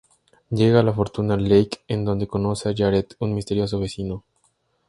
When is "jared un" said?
2.75-3.35